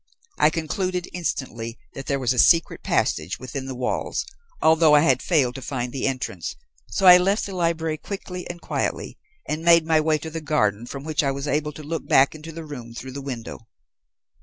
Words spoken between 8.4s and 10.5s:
and quietly, and made my way to the